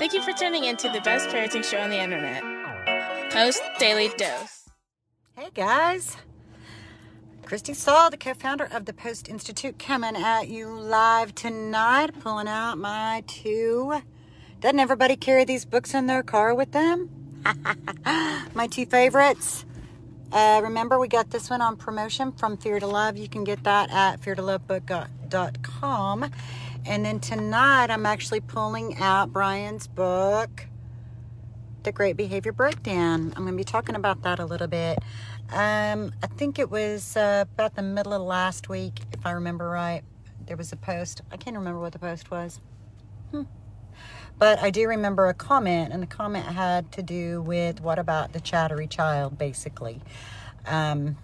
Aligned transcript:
Thank 0.00 0.14
you 0.14 0.22
for 0.22 0.32
tuning 0.32 0.64
in 0.64 0.78
to 0.78 0.88
the 0.88 1.02
best 1.02 1.28
parenting 1.28 1.62
show 1.62 1.78
on 1.78 1.90
the 1.90 2.00
internet. 2.00 2.42
Post 3.30 3.60
Daily 3.78 4.08
Dose. 4.16 4.70
Hey 5.36 5.48
guys, 5.52 6.16
Christy 7.44 7.74
Saul, 7.74 8.08
the 8.08 8.16
co 8.16 8.32
founder 8.32 8.64
of 8.64 8.86
the 8.86 8.94
Post 8.94 9.28
Institute, 9.28 9.78
coming 9.78 10.16
at 10.16 10.48
you 10.48 10.68
live 10.68 11.34
tonight, 11.34 12.18
pulling 12.20 12.48
out 12.48 12.78
my 12.78 13.24
two. 13.26 14.00
Doesn't 14.60 14.80
everybody 14.80 15.16
carry 15.16 15.44
these 15.44 15.66
books 15.66 15.92
in 15.92 16.06
their 16.06 16.22
car 16.22 16.54
with 16.54 16.72
them? 16.72 17.10
my 18.54 18.68
two 18.68 18.86
favorites. 18.86 19.66
Uh, 20.32 20.60
remember, 20.62 20.98
we 20.98 21.08
got 21.08 21.28
this 21.28 21.50
one 21.50 21.60
on 21.60 21.76
promotion 21.76 22.32
from 22.32 22.56
Fear 22.56 22.80
to 22.80 22.86
Love. 22.86 23.18
You 23.18 23.28
can 23.28 23.44
get 23.44 23.64
that 23.64 23.90
at 23.90 24.22
feartolovebook.com. 24.22 26.30
And 26.86 27.04
then 27.04 27.20
tonight, 27.20 27.90
I'm 27.90 28.06
actually 28.06 28.40
pulling 28.40 28.96
out 28.96 29.32
Bryan's 29.32 29.86
book, 29.86 30.66
The 31.82 31.92
Great 31.92 32.16
Behavior 32.16 32.52
Breakdown. 32.52 33.32
I'm 33.36 33.42
going 33.42 33.52
to 33.52 33.56
be 33.56 33.64
talking 33.64 33.94
about 33.94 34.22
that 34.22 34.38
a 34.38 34.46
little 34.46 34.66
bit. 34.66 34.98
Um, 35.52 36.12
I 36.22 36.26
think 36.26 36.58
it 36.58 36.70
was 36.70 37.16
uh, 37.16 37.44
about 37.52 37.74
the 37.74 37.82
middle 37.82 38.14
of 38.14 38.22
last 38.22 38.68
week, 38.68 39.00
if 39.12 39.26
I 39.26 39.32
remember 39.32 39.68
right. 39.68 40.02
There 40.46 40.56
was 40.56 40.72
a 40.72 40.76
post. 40.76 41.20
I 41.30 41.36
can't 41.36 41.56
remember 41.56 41.80
what 41.80 41.92
the 41.92 41.98
post 41.98 42.30
was. 42.30 42.60
Hmm. 43.30 43.42
But 44.38 44.58
I 44.60 44.70
do 44.70 44.88
remember 44.88 45.28
a 45.28 45.34
comment, 45.34 45.92
and 45.92 46.02
the 46.02 46.06
comment 46.06 46.46
had 46.46 46.90
to 46.92 47.02
do 47.02 47.42
with 47.42 47.82
what 47.82 47.98
about 47.98 48.32
the 48.32 48.40
chattery 48.40 48.86
child, 48.86 49.36
basically. 49.36 50.00
Um, 50.66 51.18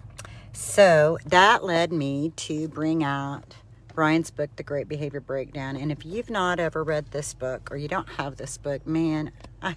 so 0.53 1.17
that 1.25 1.63
led 1.63 1.91
me 1.91 2.31
to 2.35 2.67
bring 2.67 3.03
out 3.03 3.55
Bryan's 3.97 4.29
book, 4.29 4.55
The 4.57 4.61
Great 4.61 4.87
Behavior 4.87 5.19
Breakdown. 5.19 5.75
And 5.75 5.91
if 5.91 6.05
you've 6.05 6.29
not 6.29 6.59
ever 6.59 6.83
read 6.83 7.07
this 7.09 7.33
book 7.33 7.71
or 7.71 7.77
you 7.77 7.87
don't 7.87 8.07
have 8.09 8.37
this 8.37 8.55
book, 8.55 8.85
man, 8.85 9.31
I, 9.59 9.75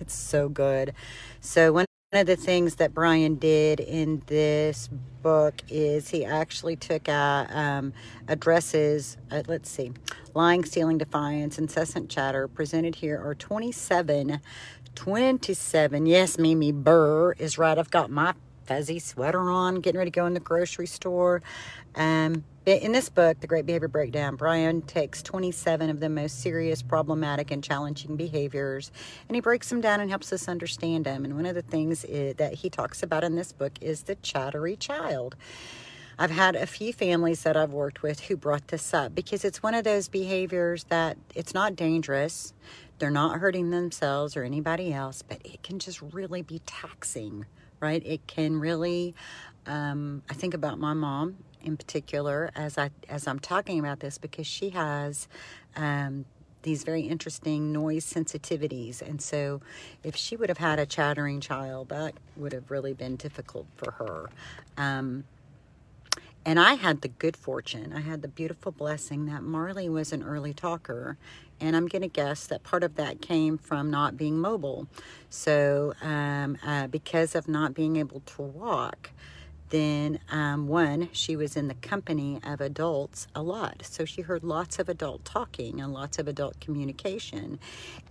it's 0.00 0.14
so 0.14 0.48
good. 0.48 0.94
So, 1.42 1.70
one 1.70 1.84
of 2.14 2.26
the 2.26 2.36
things 2.36 2.76
that 2.76 2.94
Bryan 2.94 3.34
did 3.34 3.80
in 3.80 4.22
this 4.28 4.88
book 5.20 5.60
is 5.68 6.08
he 6.08 6.24
actually 6.24 6.76
took 6.76 7.06
out 7.06 7.54
um, 7.54 7.92
addresses, 8.28 9.18
uh, 9.30 9.42
let's 9.46 9.68
see, 9.68 9.92
lying, 10.32 10.64
stealing, 10.64 10.96
defiance, 10.96 11.58
incessant 11.58 12.08
chatter. 12.08 12.48
Presented 12.48 12.94
here 12.94 13.20
are 13.22 13.34
27. 13.34 14.40
27. 14.94 16.06
Yes, 16.06 16.38
Mimi 16.38 16.72
Burr 16.72 17.32
is 17.32 17.58
right. 17.58 17.76
I've 17.76 17.90
got 17.90 18.10
my 18.10 18.32
fuzzy 18.64 19.00
sweater 19.00 19.50
on, 19.50 19.80
getting 19.80 19.98
ready 19.98 20.10
to 20.10 20.18
go 20.18 20.24
in 20.24 20.32
the 20.32 20.40
grocery 20.40 20.86
store. 20.86 21.42
Um, 21.94 22.44
in 22.66 22.92
this 22.92 23.10
book, 23.10 23.40
The 23.40 23.46
Great 23.46 23.66
Behavior 23.66 23.88
Breakdown, 23.88 24.36
Bryan 24.36 24.80
takes 24.80 25.22
27 25.22 25.90
of 25.90 26.00
the 26.00 26.08
most 26.08 26.40
serious, 26.40 26.80
problematic, 26.82 27.50
and 27.50 27.62
challenging 27.62 28.16
behaviors 28.16 28.90
and 29.28 29.36
he 29.36 29.40
breaks 29.42 29.68
them 29.68 29.82
down 29.82 30.00
and 30.00 30.08
helps 30.08 30.32
us 30.32 30.48
understand 30.48 31.04
them. 31.04 31.24
And 31.26 31.34
one 31.36 31.44
of 31.44 31.54
the 31.54 31.62
things 31.62 32.04
is, 32.04 32.36
that 32.36 32.54
he 32.54 32.70
talks 32.70 33.02
about 33.02 33.22
in 33.22 33.36
this 33.36 33.52
book 33.52 33.72
is 33.82 34.04
the 34.04 34.14
chattery 34.16 34.76
child. 34.76 35.36
I've 36.18 36.30
had 36.30 36.56
a 36.56 36.66
few 36.66 36.92
families 36.92 37.42
that 37.42 37.56
I've 37.56 37.72
worked 37.72 38.02
with 38.02 38.20
who 38.20 38.36
brought 38.36 38.68
this 38.68 38.94
up 38.94 39.14
because 39.14 39.44
it's 39.44 39.62
one 39.62 39.74
of 39.74 39.84
those 39.84 40.08
behaviors 40.08 40.84
that 40.84 41.18
it's 41.34 41.52
not 41.52 41.76
dangerous. 41.76 42.54
They're 42.98 43.10
not 43.10 43.40
hurting 43.40 43.70
themselves 43.70 44.36
or 44.36 44.44
anybody 44.44 44.92
else, 44.92 45.22
but 45.22 45.44
it 45.44 45.62
can 45.62 45.78
just 45.80 46.00
really 46.00 46.40
be 46.40 46.60
taxing, 46.64 47.44
right? 47.80 48.02
It 48.06 48.26
can 48.26 48.58
really, 48.60 49.14
um, 49.66 50.22
I 50.30 50.34
think 50.34 50.54
about 50.54 50.78
my 50.78 50.94
mom 50.94 51.36
in 51.64 51.76
particular 51.76 52.50
as 52.54 52.78
I 52.78 52.90
as 53.08 53.26
I'm 53.26 53.38
talking 53.38 53.78
about 53.78 54.00
this 54.00 54.18
because 54.18 54.46
she 54.46 54.70
has 54.70 55.28
um, 55.76 56.24
these 56.62 56.84
very 56.84 57.02
interesting 57.02 57.72
noise 57.72 58.04
sensitivities, 58.06 59.02
and 59.02 59.20
so 59.20 59.60
if 60.02 60.16
she 60.16 60.36
would 60.36 60.48
have 60.48 60.58
had 60.58 60.78
a 60.78 60.86
chattering 60.86 61.40
child, 61.40 61.88
that 61.88 62.14
would 62.36 62.52
have 62.52 62.70
really 62.70 62.92
been 62.92 63.16
difficult 63.16 63.66
for 63.76 63.92
her. 63.92 64.30
Um, 64.76 65.24
and 66.46 66.60
I 66.60 66.74
had 66.74 67.00
the 67.00 67.08
good 67.08 67.36
fortune, 67.36 67.92
I 67.94 68.00
had 68.00 68.20
the 68.20 68.28
beautiful 68.28 68.70
blessing 68.70 69.24
that 69.26 69.42
Marley 69.42 69.88
was 69.88 70.12
an 70.12 70.22
early 70.22 70.52
talker. 70.52 71.16
And 71.60 71.76
I'm 71.76 71.86
going 71.86 72.02
to 72.02 72.08
guess 72.08 72.46
that 72.48 72.64
part 72.64 72.82
of 72.82 72.96
that 72.96 73.22
came 73.22 73.58
from 73.58 73.90
not 73.90 74.16
being 74.16 74.38
mobile. 74.38 74.88
So, 75.30 75.94
um, 76.02 76.58
uh, 76.66 76.88
because 76.88 77.34
of 77.34 77.48
not 77.48 77.74
being 77.74 77.96
able 77.96 78.20
to 78.20 78.42
walk, 78.42 79.10
then 79.74 80.20
um, 80.30 80.68
one, 80.68 81.08
she 81.10 81.34
was 81.34 81.56
in 81.56 81.66
the 81.66 81.74
company 81.74 82.38
of 82.44 82.60
adults 82.60 83.26
a 83.34 83.42
lot. 83.42 83.82
So 83.84 84.04
she 84.04 84.22
heard 84.22 84.44
lots 84.44 84.78
of 84.78 84.88
adult 84.88 85.24
talking 85.24 85.80
and 85.80 85.92
lots 85.92 86.20
of 86.20 86.28
adult 86.28 86.60
communication. 86.60 87.58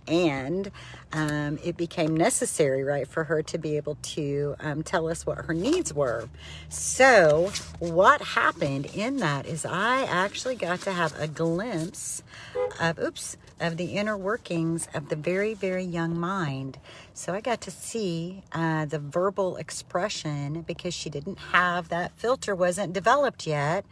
And 0.06 0.70
um, 1.14 1.58
it 1.64 1.78
became 1.78 2.14
necessary, 2.14 2.84
right, 2.84 3.08
for 3.08 3.24
her 3.24 3.42
to 3.44 3.56
be 3.56 3.78
able 3.78 3.96
to 4.02 4.56
um, 4.60 4.82
tell 4.82 5.08
us 5.08 5.24
what 5.24 5.38
her 5.46 5.54
needs 5.54 5.94
were. 5.94 6.28
So, 6.68 7.50
what 7.78 8.20
happened 8.20 8.86
in 8.94 9.16
that 9.18 9.46
is 9.46 9.64
I 9.64 10.02
actually 10.02 10.56
got 10.56 10.82
to 10.82 10.92
have 10.92 11.18
a 11.18 11.26
glimpse 11.26 12.22
of, 12.78 12.98
oops, 12.98 13.38
of 13.60 13.76
the 13.76 13.92
inner 13.96 14.16
workings 14.16 14.88
of 14.94 15.08
the 15.08 15.16
very, 15.16 15.54
very 15.54 15.84
young 15.84 16.18
mind. 16.18 16.78
So 17.12 17.32
I 17.32 17.40
got 17.40 17.60
to 17.62 17.70
see 17.70 18.42
uh, 18.52 18.86
the 18.86 18.98
verbal 18.98 19.56
expression 19.56 20.62
because 20.62 20.92
she 20.92 21.08
didn't 21.08 21.38
have 21.54 21.88
that 21.88 22.10
filter 22.18 22.52
wasn't 22.52 22.92
developed 22.92 23.46
yet. 23.46 23.84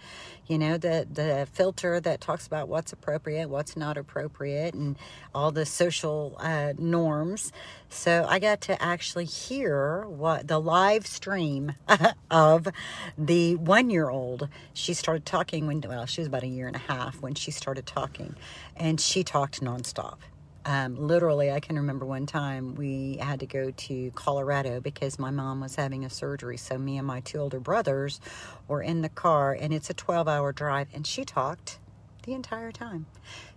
You 0.49 0.59
know, 0.59 0.77
the 0.77 1.06
the 1.11 1.47
filter 1.53 2.00
that 2.00 2.21
talks 2.21 2.45
about 2.45 2.69
what's 2.69 2.93
appropriate, 2.93 3.49
what's 3.49 3.77
not 3.77 3.97
appropriate, 3.97 4.75
and 4.75 4.97
all 5.33 5.53
the 5.53 5.65
social 5.65 6.37
uh, 6.41 6.73
norms. 6.77 7.53
So 7.89 8.27
I 8.28 8.41
got 8.41 8.61
to 8.62 8.83
actually 8.83 9.27
hear 9.27 10.05
what 10.09 10.49
the 10.49 10.59
live 10.61 11.06
stream 11.06 11.75
of 12.31 12.69
the 13.17 13.55
one 13.55 13.91
year 13.91 14.11
old. 14.11 14.49
She 14.75 14.93
started 14.93 15.25
talking 15.25 15.69
when 15.69 15.81
well, 15.89 16.06
she 16.06 16.21
was 16.21 16.29
about 16.29 16.43
a 16.43 16.49
year 16.49 16.67
and 16.67 16.77
a 16.77 16.81
half 16.81 17.23
when 17.23 17.34
she 17.34 17.53
started 17.53 17.87
talking, 17.87 18.34
and 18.77 19.00
she 19.00 19.23
talked 19.23 19.62
nonstop 19.62 20.19
um, 20.65 20.97
literally, 20.97 21.50
I 21.50 21.61
can 21.61 21.77
remember 21.77 22.06
one 22.06 22.27
time 22.27 22.75
we 22.75 23.19
had 23.21 23.41
to 23.41 23.47
go 23.47 23.71
to 23.71 24.11
Colorado 24.15 24.81
because 24.81 25.19
my 25.19 25.31
mom 25.31 25.61
was 25.61 25.77
having 25.77 26.05
a 26.05 26.11
surgery. 26.11 26.56
So, 26.56 26.78
me 26.78 26.99
and 26.99 27.06
my 27.06 27.21
two 27.21 27.39
older 27.39 27.61
brothers 27.61 28.21
were 28.69 28.83
in 28.83 29.03
the 29.03 29.09
car, 29.09 29.53
and 29.53 29.73
it's 29.73 29.91
a 29.91 29.95
12 29.95 30.28
hour 30.28 30.53
drive, 30.53 30.89
and 30.95 31.06
she 31.06 31.25
talked 31.25 31.78
the 32.25 32.33
entire 32.33 32.71
time. 32.71 33.06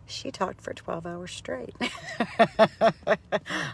She 0.07 0.31
talked 0.31 0.61
for 0.61 0.73
12 0.73 1.05
hours 1.05 1.31
straight. 1.31 1.75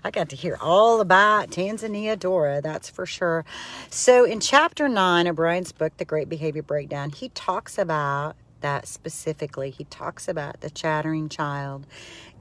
I 0.03 0.11
got 0.11 0.29
to 0.29 0.35
hear 0.35 0.57
all 0.61 1.01
about 1.01 1.49
Tanzania 1.49 2.17
Dora, 2.17 2.61
that's 2.61 2.89
for 2.89 3.05
sure. 3.05 3.43
So, 3.89 4.25
in 4.25 4.39
chapter 4.39 4.87
nine 4.87 5.27
of 5.27 5.35
Bryan's 5.35 5.71
book, 5.71 5.97
The 5.97 6.05
Great 6.05 6.29
Behavior 6.29 6.63
Breakdown, 6.63 7.09
he 7.11 7.29
talks 7.29 7.77
about 7.77 8.35
that 8.61 8.87
specifically. 8.87 9.69
He 9.69 9.83
talks 9.85 10.27
about 10.27 10.61
the 10.61 10.69
chattering 10.69 11.29
child 11.29 11.85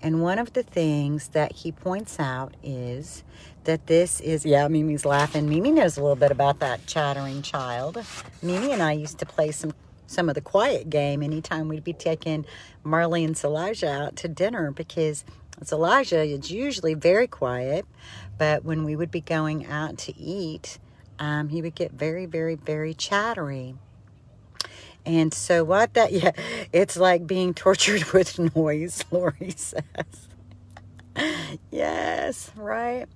and 0.03 0.23
one 0.23 0.39
of 0.39 0.55
the 0.55 0.63
things 0.63 1.29
that 1.29 1.53
he 1.53 1.73
points 1.73 2.19
out 2.19 2.55
is 2.63 3.23
that 3.65 3.87
this 3.87 4.21
is, 4.21 4.47
yeah, 4.47 4.67
Mimi's 4.69 5.05
laughing. 5.05 5.49
Mimi 5.49 5.73
knows 5.73 5.99
a 5.99 6.01
little 6.01 6.17
bit 6.17 6.31
about 6.31 6.61
that 6.61 6.87
chattering 6.87 7.43
child. 7.43 8.03
Mimi 8.43 8.73
and 8.73 8.83
I 8.83 8.93
used 8.93 9.19
to 9.19 9.27
play 9.27 9.51
some 9.51 9.73
some 10.07 10.29
of 10.29 10.35
the 10.35 10.41
quiet 10.41 10.91
game 10.91 11.23
anytime 11.23 11.69
we'd 11.69 11.85
be 11.85 11.93
taking 11.93 12.45
Marley 12.83 13.23
and 13.23 13.41
Elijah 13.45 13.89
out 13.89 14.17
to 14.17 14.27
dinner 14.27 14.73
because 14.73 15.25
Elijah 15.71 16.25
is 16.25 16.51
usually 16.51 16.95
very 16.95 17.29
quiet, 17.29 17.87
but 18.37 18.65
when 18.65 18.83
we 18.83 18.97
would 18.97 19.13
be 19.13 19.21
going 19.21 19.67
out 19.67 19.99
to 19.99 20.19
eat, 20.19 20.81
um, 21.21 21.49
he 21.51 21.63
would 21.63 21.77
get 21.77 21.93
very, 21.93 22.27
very, 22.27 22.57
very 22.57 22.93
chattery. 22.93 23.77
And 25.07 25.33
so 25.33 25.65
what 25.65 25.95
that, 25.95 26.13
yeah, 26.13 26.33
it's 26.73 26.97
like 26.97 27.27
being 27.27 27.55
tortured 27.55 28.05
with 28.13 28.39
noise, 28.55 29.05
Lori 29.11 29.51
says. 29.57 29.83
yes, 31.71 32.51
right. 32.57 33.07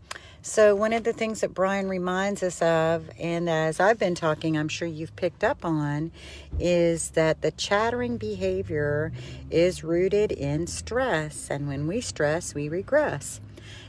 So 0.47 0.76
one 0.76 0.93
of 0.93 1.05
the 1.05 1.14
things 1.14 1.41
that 1.41 1.55
Bryan 1.55 1.88
reminds 1.88 2.43
us 2.43 2.61
of, 2.61 3.09
and 3.19 3.49
as 3.49 3.81
I've 3.81 3.99
been 3.99 4.14
talking, 4.14 4.59
I'm 4.59 4.69
sure 4.69 4.87
you've 4.87 5.17
picked 5.17 5.43
up 5.43 5.64
on, 5.64 6.12
is 6.59 7.12
that 7.12 7.41
the 7.41 7.50
chattering 7.50 8.19
behavior 8.19 9.11
is 9.50 9.82
rooted 9.82 10.32
in 10.32 10.67
stress. 10.67 11.49
And 11.50 11.67
when 11.67 11.87
we 11.87 12.03
stress, 12.03 12.55
we 12.55 12.69
regress. 12.69 13.41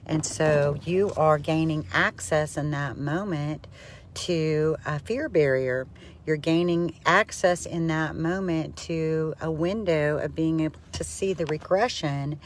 And 0.06 0.26
so 0.26 0.78
you 0.86 1.12
are 1.18 1.38
gaining 1.38 1.88
access 1.92 2.56
in 2.56 2.72
that 2.72 2.98
moment 2.98 3.68
to 4.14 4.78
a 4.86 5.00
fear 5.00 5.28
barrier. 5.28 5.88
You're 6.26 6.38
gaining 6.38 7.00
access 7.06 7.66
in 7.66 7.88
that 7.88 8.16
moment 8.16 8.78
to 8.78 9.36
a 9.42 9.52
window 9.52 10.18
of 10.18 10.36
being 10.36 10.62
able 10.62 10.80
to 10.94 11.04
see 11.04 11.34
the 11.34 11.46
regression 11.46 12.40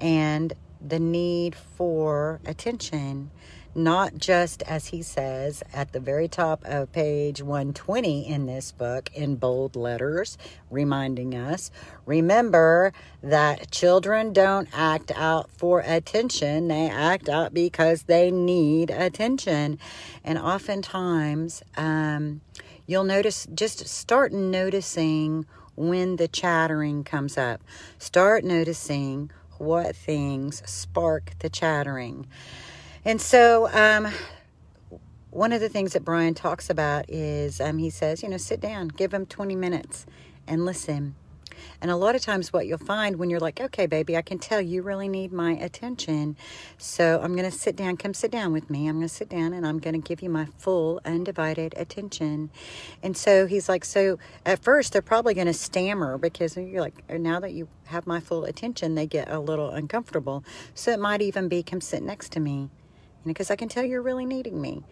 and 0.00 0.52
the 0.80 0.98
need 0.98 1.54
for 1.54 2.40
attention 2.44 3.30
not 3.74 4.16
just 4.18 4.62
as 4.62 4.88
he 4.88 5.02
says 5.02 5.62
at 5.72 5.92
the 5.92 6.00
very 6.00 6.28
top 6.28 6.62
of 6.64 6.92
page 6.92 7.42
120 7.42 8.28
in 8.28 8.46
this 8.46 8.72
book 8.72 9.10
in 9.14 9.36
bold 9.36 9.76
letters, 9.76 10.36
reminding 10.70 11.34
us 11.34 11.70
remember 12.04 12.92
that 13.22 13.70
children 13.70 14.32
don't 14.32 14.68
act 14.72 15.10
out 15.14 15.50
for 15.50 15.80
attention, 15.80 16.68
they 16.68 16.88
act 16.88 17.28
out 17.28 17.54
because 17.54 18.04
they 18.04 18.30
need 18.30 18.90
attention. 18.90 19.78
And 20.22 20.38
oftentimes, 20.38 21.62
um, 21.76 22.42
you'll 22.86 23.04
notice, 23.04 23.46
just 23.54 23.86
start 23.88 24.32
noticing 24.32 25.46
when 25.76 26.16
the 26.16 26.28
chattering 26.28 27.04
comes 27.04 27.38
up. 27.38 27.62
Start 27.98 28.44
noticing 28.44 29.30
what 29.58 29.94
things 29.94 30.62
spark 30.66 31.32
the 31.38 31.48
chattering. 31.48 32.26
And 33.04 33.20
so, 33.20 33.68
um, 33.72 34.12
one 35.30 35.52
of 35.52 35.62
the 35.62 35.68
things 35.70 35.94
that 35.94 36.04
Bryan 36.04 36.34
talks 36.34 36.68
about 36.68 37.08
is 37.08 37.58
um, 37.58 37.78
he 37.78 37.88
says, 37.88 38.22
you 38.22 38.28
know, 38.28 38.36
sit 38.36 38.60
down, 38.60 38.88
give 38.88 39.14
him 39.14 39.24
20 39.24 39.56
minutes 39.56 40.04
and 40.46 40.66
listen. 40.66 41.14
And 41.80 41.90
a 41.90 41.96
lot 41.96 42.14
of 42.14 42.22
times, 42.22 42.52
what 42.52 42.66
you'll 42.66 42.78
find 42.78 43.16
when 43.16 43.30
you're 43.30 43.40
like, 43.40 43.60
okay, 43.60 43.86
baby, 43.86 44.16
I 44.16 44.22
can 44.22 44.38
tell 44.38 44.60
you 44.60 44.82
really 44.82 45.08
need 45.08 45.32
my 45.32 45.52
attention. 45.52 46.36
So 46.78 47.20
I'm 47.22 47.34
going 47.36 47.50
to 47.50 47.56
sit 47.56 47.76
down. 47.76 47.96
Come 47.96 48.14
sit 48.14 48.30
down 48.30 48.52
with 48.52 48.70
me. 48.70 48.88
I'm 48.88 48.96
going 48.96 49.08
to 49.08 49.14
sit 49.14 49.28
down 49.28 49.52
and 49.52 49.66
I'm 49.66 49.78
going 49.78 50.00
to 50.00 50.06
give 50.06 50.22
you 50.22 50.30
my 50.30 50.46
full, 50.58 51.00
undivided 51.04 51.74
attention. 51.76 52.50
And 53.02 53.16
so 53.16 53.46
he's 53.46 53.68
like, 53.68 53.84
so 53.84 54.18
at 54.46 54.62
first, 54.62 54.92
they're 54.92 55.02
probably 55.02 55.34
going 55.34 55.46
to 55.46 55.52
stammer 55.54 56.18
because 56.18 56.56
you're 56.56 56.80
like, 56.80 57.02
oh, 57.10 57.16
now 57.16 57.40
that 57.40 57.52
you 57.52 57.68
have 57.86 58.06
my 58.06 58.20
full 58.20 58.44
attention, 58.44 58.94
they 58.94 59.06
get 59.06 59.28
a 59.30 59.38
little 59.38 59.70
uncomfortable. 59.70 60.44
So 60.74 60.90
it 60.92 61.00
might 61.00 61.22
even 61.22 61.48
be, 61.48 61.62
come 61.62 61.80
sit 61.80 62.02
next 62.02 62.32
to 62.32 62.40
me 62.40 62.52
You 62.52 62.60
know, 62.60 62.70
because 63.24 63.50
I 63.50 63.56
can 63.56 63.68
tell 63.68 63.84
you're 63.84 64.02
really 64.02 64.26
needing 64.26 64.60
me. 64.60 64.82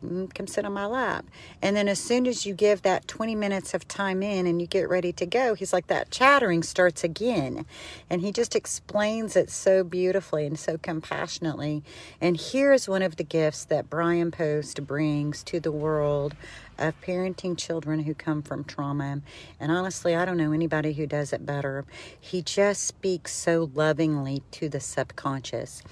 Come 0.00 0.46
sit 0.46 0.64
on 0.64 0.72
my 0.72 0.86
lap. 0.86 1.26
And 1.60 1.76
then 1.76 1.86
as 1.86 1.98
soon 1.98 2.26
as 2.26 2.46
you 2.46 2.54
give 2.54 2.80
that 2.82 3.06
20 3.06 3.34
minutes 3.34 3.74
of 3.74 3.86
time 3.86 4.22
in 4.22 4.46
and 4.46 4.60
you 4.60 4.66
get 4.66 4.88
ready 4.88 5.12
to 5.12 5.26
go, 5.26 5.54
he's 5.54 5.74
like, 5.74 5.88
that 5.88 6.10
chattering 6.10 6.62
starts 6.62 7.04
again. 7.04 7.66
And 8.08 8.22
he 8.22 8.32
just 8.32 8.56
explains 8.56 9.36
it 9.36 9.50
so 9.50 9.84
beautifully 9.84 10.46
and 10.46 10.58
so 10.58 10.78
compassionately. 10.78 11.82
And 12.18 12.40
here's 12.40 12.88
one 12.88 13.02
of 13.02 13.16
the 13.16 13.24
gifts 13.24 13.66
that 13.66 13.90
Bryan 13.90 14.30
Post 14.30 14.86
brings 14.86 15.42
to 15.44 15.60
the 15.60 15.72
world 15.72 16.34
of 16.78 16.98
parenting 17.02 17.58
children 17.58 18.04
who 18.04 18.14
come 18.14 18.40
from 18.40 18.64
trauma. 18.64 19.20
And 19.60 19.70
honestly, 19.70 20.16
I 20.16 20.24
don't 20.24 20.38
know 20.38 20.52
anybody 20.52 20.94
who 20.94 21.06
does 21.06 21.34
it 21.34 21.44
better. 21.44 21.84
He 22.18 22.40
just 22.40 22.84
speaks 22.86 23.32
so 23.32 23.70
lovingly 23.74 24.42
to 24.52 24.70
the 24.70 24.80
subconscious. 24.80 25.82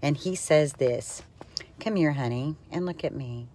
And 0.00 0.16
he 0.16 0.36
says 0.36 0.74
this 0.74 1.22
Come 1.80 1.96
here, 1.96 2.12
honey, 2.12 2.54
and 2.70 2.86
look 2.86 3.04
at 3.04 3.14
me 3.14 3.48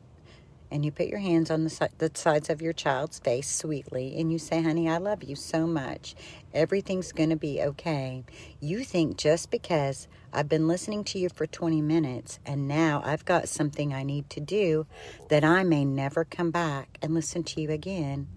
and 0.71 0.85
you 0.85 0.91
put 0.91 1.07
your 1.07 1.19
hands 1.19 1.51
on 1.51 1.65
the, 1.65 1.69
si- 1.69 1.88
the 1.97 2.09
sides 2.13 2.50
of 2.50 2.62
your 2.62 2.71
child's 2.73 3.19
face 3.19 3.50
sweetly 3.50 4.15
and 4.18 4.31
you 4.31 4.39
say, 4.39 4.62
honey, 4.62 4.89
I 4.89 4.97
love 4.97 5.23
you 5.23 5.35
so 5.35 5.68
much. 5.68 6.15
Everything's 6.53 7.12
going 7.12 7.29
to 7.29 7.35
be 7.35 7.62
okay. 7.62 8.23
You 8.62 8.83
think 8.85 9.18
just 9.18 9.51
because 9.51 10.07
I've 10.31 10.47
been 10.47 10.68
listening 10.68 11.03
to 11.06 11.19
you 11.19 11.29
for 11.29 11.45
20 11.45 11.81
minutes 11.81 12.39
and 12.45 12.68
now 12.68 13.01
I've 13.06 13.25
got 13.25 13.50
something 13.50 13.94
I 13.94 14.03
need 14.03 14.29
to 14.31 14.39
do 14.39 14.88
that 15.27 15.44
I 15.44 15.63
may 15.63 15.83
never 15.83 16.23
come 16.23 16.51
back 16.51 16.97
and 17.01 17.13
listen 17.13 17.44
to 17.44 17.62
you 17.62 17.69
again. 17.69 18.27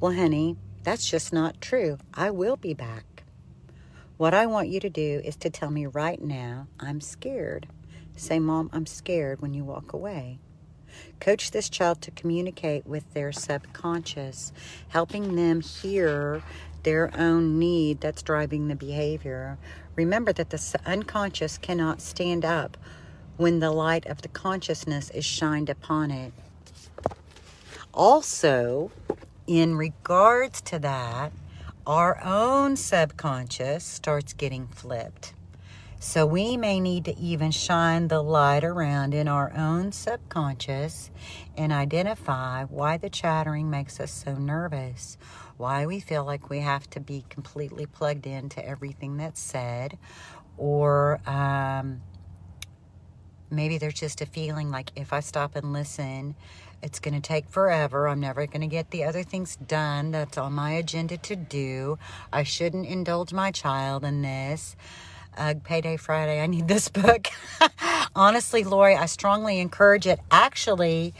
Well, 0.00 0.12
honey, 0.12 0.56
that's 0.82 1.08
just 1.08 1.32
not 1.32 1.60
true. 1.60 1.98
I 2.12 2.30
will 2.30 2.56
be 2.56 2.74
back. 2.74 3.22
What 4.16 4.34
I 4.34 4.46
want 4.46 4.68
you 4.68 4.80
to 4.80 4.90
do 4.90 5.20
is 5.24 5.36
to 5.36 5.50
tell 5.50 5.70
me 5.70 5.86
right 5.86 6.20
now, 6.20 6.66
I'm 6.80 7.00
scared. 7.00 7.68
Say, 8.16 8.40
Mom, 8.40 8.68
I'm 8.72 8.86
scared 8.86 9.40
when 9.40 9.54
you 9.54 9.64
walk 9.64 9.92
away. 9.92 10.40
Coach 11.20 11.50
this 11.50 11.68
child 11.68 12.00
to 12.02 12.10
communicate 12.10 12.86
with 12.86 13.12
their 13.14 13.32
subconscious, 13.32 14.52
helping 14.88 15.36
them 15.36 15.60
hear 15.60 16.42
their 16.82 17.10
own 17.18 17.58
need 17.58 18.00
that's 18.00 18.22
driving 18.22 18.68
the 18.68 18.76
behavior. 18.76 19.58
Remember 19.96 20.32
that 20.32 20.50
the 20.50 20.80
unconscious 20.86 21.58
cannot 21.58 22.00
stand 22.00 22.44
up 22.44 22.76
when 23.36 23.60
the 23.60 23.70
light 23.70 24.06
of 24.06 24.22
the 24.22 24.28
consciousness 24.28 25.10
is 25.10 25.24
shined 25.24 25.68
upon 25.68 26.10
it. 26.10 26.32
Also, 27.92 28.90
in 29.46 29.76
regards 29.76 30.60
to 30.60 30.78
that, 30.78 31.32
our 31.86 32.22
own 32.22 32.76
subconscious 32.76 33.84
starts 33.84 34.32
getting 34.32 34.66
flipped. 34.66 35.32
So 36.00 36.26
we 36.26 36.56
may 36.56 36.78
need 36.78 37.06
to 37.06 37.18
even 37.18 37.50
shine 37.50 38.06
the 38.06 38.22
light 38.22 38.62
around 38.62 39.14
in 39.14 39.26
our 39.26 39.52
own 39.56 39.90
subconscious 39.90 41.10
and 41.56 41.72
identify 41.72 42.64
why 42.64 42.98
the 42.98 43.10
chattering 43.10 43.68
makes 43.68 43.98
us 43.98 44.12
so 44.12 44.34
nervous, 44.34 45.18
why 45.56 45.86
we 45.86 45.98
feel 45.98 46.24
like 46.24 46.50
we 46.50 46.60
have 46.60 46.88
to 46.90 47.00
be 47.00 47.24
completely 47.28 47.84
plugged 47.84 48.28
into 48.28 48.64
everything 48.64 49.16
that's 49.16 49.40
said, 49.40 49.98
or 50.56 51.20
um, 51.26 52.00
maybe 53.50 53.76
there's 53.76 53.94
just 53.94 54.20
a 54.20 54.26
feeling 54.26 54.70
like 54.70 54.92
if 54.94 55.12
I 55.12 55.18
stop 55.18 55.56
and 55.56 55.72
listen, 55.72 56.36
it's 56.80 57.00
going 57.00 57.14
to 57.14 57.20
take 57.20 57.48
forever. 57.48 58.06
I'm 58.06 58.20
never 58.20 58.46
going 58.46 58.60
to 58.60 58.68
get 58.68 58.92
the 58.92 59.02
other 59.02 59.24
things 59.24 59.56
done 59.56 60.12
that's 60.12 60.38
on 60.38 60.52
my 60.52 60.70
agenda 60.70 61.16
to 61.16 61.34
do. 61.34 61.98
I 62.32 62.44
shouldn't 62.44 62.86
indulge 62.86 63.32
my 63.32 63.50
child 63.50 64.04
in 64.04 64.22
this 64.22 64.76
uh, 65.38 65.54
Payday 65.64 65.96
Friday. 65.96 66.40
I 66.40 66.46
need 66.46 66.68
this 66.68 66.88
book. 66.90 67.28
Honestly, 68.14 68.64
Lori, 68.64 68.94
I 68.96 69.06
strongly 69.06 69.60
encourage 69.60 70.06
it. 70.06 70.20
Actually, 70.30 71.14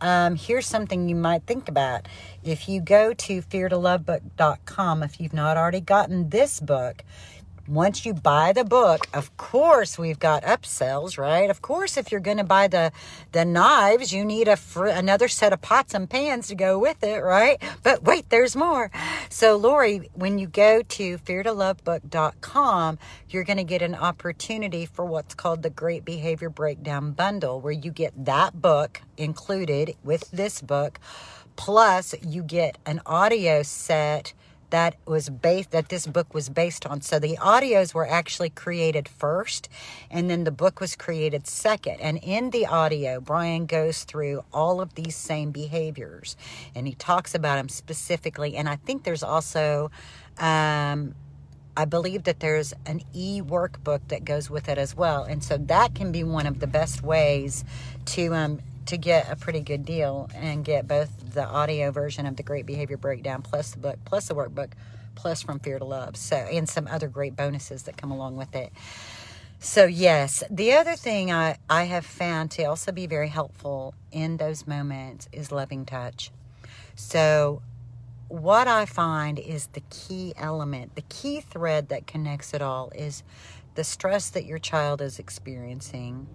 um, 0.00 0.36
here's 0.36 0.66
something 0.66 1.08
you 1.08 1.16
might 1.16 1.44
think 1.44 1.68
about. 1.68 2.06
If 2.42 2.68
you 2.68 2.80
go 2.80 3.12
to 3.12 3.42
feartolovebook.com, 3.42 5.02
if 5.02 5.20
you've 5.20 5.34
not 5.34 5.56
already 5.56 5.80
gotten 5.80 6.30
this 6.30 6.60
book, 6.60 7.02
once 7.66 8.04
you 8.04 8.12
buy 8.12 8.52
the 8.52 8.64
book, 8.64 9.06
of 9.14 9.34
course 9.36 9.98
we've 9.98 10.18
got 10.18 10.42
upsells, 10.42 11.16
right? 11.16 11.48
Of 11.48 11.62
course, 11.62 11.96
if 11.96 12.12
you're 12.12 12.20
going 12.20 12.36
to 12.36 12.44
buy 12.44 12.68
the 12.68 12.92
the 13.32 13.44
knives, 13.44 14.12
you 14.12 14.24
need 14.24 14.48
a 14.48 14.56
fr- 14.56 14.86
another 14.86 15.28
set 15.28 15.52
of 15.52 15.62
pots 15.62 15.94
and 15.94 16.08
pans 16.08 16.48
to 16.48 16.54
go 16.54 16.78
with 16.78 17.02
it, 17.02 17.20
right? 17.22 17.62
But 17.82 18.02
wait, 18.02 18.28
there's 18.30 18.54
more. 18.54 18.90
So, 19.30 19.56
Lori, 19.56 20.10
when 20.14 20.38
you 20.38 20.46
go 20.46 20.82
to 20.82 21.18
feartolovebook.com, 21.18 22.98
you're 23.30 23.44
going 23.44 23.56
to 23.56 23.64
get 23.64 23.82
an 23.82 23.94
opportunity 23.94 24.86
for 24.86 25.04
what's 25.04 25.34
called 25.34 25.62
the 25.62 25.70
Great 25.70 26.04
Behavior 26.04 26.50
Breakdown 26.50 27.12
Bundle, 27.12 27.60
where 27.60 27.72
you 27.72 27.90
get 27.90 28.12
that 28.24 28.60
book 28.60 29.00
included 29.16 29.96
with 30.04 30.30
this 30.30 30.60
book, 30.60 31.00
plus 31.56 32.14
you 32.22 32.42
get 32.42 32.78
an 32.84 33.00
audio 33.06 33.62
set 33.62 34.34
that 34.74 34.96
was 35.06 35.30
based 35.30 35.70
that 35.70 35.88
this 35.88 36.04
book 36.04 36.34
was 36.34 36.48
based 36.48 36.84
on. 36.84 37.00
So 37.00 37.20
the 37.20 37.36
audios 37.36 37.94
were 37.94 38.08
actually 38.08 38.50
created 38.50 39.08
first 39.08 39.68
and 40.10 40.28
then 40.28 40.42
the 40.42 40.50
book 40.50 40.80
was 40.80 40.96
created 40.96 41.46
second. 41.46 42.00
And 42.00 42.18
in 42.20 42.50
the 42.50 42.66
audio, 42.66 43.20
Bryan 43.20 43.66
goes 43.66 44.02
through 44.02 44.42
all 44.52 44.80
of 44.80 44.96
these 44.96 45.14
same 45.14 45.52
behaviors 45.52 46.36
and 46.74 46.88
he 46.88 46.94
talks 46.96 47.36
about 47.36 47.54
them 47.54 47.68
specifically. 47.68 48.56
And 48.56 48.68
I 48.68 48.74
think 48.74 49.04
there's 49.04 49.22
also 49.22 49.92
um, 50.38 51.14
I 51.76 51.84
believe 51.84 52.24
that 52.24 52.40
there's 52.40 52.74
an 52.84 53.00
e 53.12 53.40
workbook 53.42 54.00
that 54.08 54.24
goes 54.24 54.50
with 54.50 54.68
it 54.68 54.76
as 54.76 54.96
well. 54.96 55.22
And 55.22 55.42
so 55.44 55.56
that 55.56 55.94
can 55.94 56.10
be 56.10 56.24
one 56.24 56.46
of 56.48 56.58
the 56.58 56.66
best 56.66 57.00
ways 57.00 57.64
to 58.06 58.34
um, 58.34 58.60
to 58.86 58.96
get 58.96 59.30
a 59.30 59.36
pretty 59.36 59.60
good 59.60 59.84
deal 59.84 60.28
and 60.34 60.64
get 60.64 60.86
both 60.86 61.34
the 61.34 61.44
audio 61.44 61.90
version 61.90 62.26
of 62.26 62.36
the 62.36 62.42
Great 62.42 62.66
Behavior 62.66 62.96
Breakdown 62.96 63.42
plus 63.42 63.72
the 63.72 63.78
book 63.78 63.98
plus 64.04 64.28
the 64.28 64.34
workbook 64.34 64.72
plus 65.14 65.42
from 65.42 65.58
Fear 65.58 65.78
to 65.78 65.84
Love. 65.84 66.16
So 66.16 66.36
and 66.36 66.68
some 66.68 66.86
other 66.88 67.08
great 67.08 67.36
bonuses 67.36 67.84
that 67.84 67.96
come 67.96 68.10
along 68.10 68.36
with 68.36 68.54
it. 68.54 68.72
So 69.58 69.86
yes, 69.86 70.42
the 70.50 70.74
other 70.74 70.94
thing 70.94 71.32
I, 71.32 71.56
I 71.70 71.84
have 71.84 72.04
found 72.04 72.50
to 72.52 72.64
also 72.64 72.92
be 72.92 73.06
very 73.06 73.28
helpful 73.28 73.94
in 74.12 74.36
those 74.36 74.66
moments 74.66 75.28
is 75.32 75.50
loving 75.50 75.86
touch. 75.86 76.30
So 76.94 77.62
what 78.28 78.68
I 78.68 78.84
find 78.84 79.38
is 79.38 79.68
the 79.68 79.82
key 79.90 80.34
element, 80.36 80.96
the 80.96 81.04
key 81.08 81.40
thread 81.40 81.88
that 81.88 82.06
connects 82.06 82.52
it 82.52 82.60
all 82.60 82.90
is 82.94 83.22
the 83.74 83.84
stress 83.84 84.28
that 84.30 84.44
your 84.44 84.58
child 84.58 85.00
is 85.00 85.18
experiencing 85.18 86.26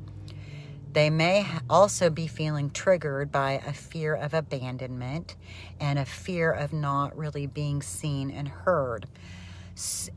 they 0.92 1.10
may 1.10 1.46
also 1.70 2.10
be 2.10 2.28
feeling 2.28 2.72
triggered 2.72 3.32
by 3.32 3.62
a 3.66 3.74
fear 3.74 4.16
of 4.16 4.34
abandonment 4.34 5.36
and 5.80 6.00
a 6.00 6.06
fear 6.06 6.52
of 6.52 6.74
not 6.74 7.16
really 7.16 7.46
being 7.46 7.82
seen 7.82 8.32
and 8.32 8.48
heard 8.48 9.08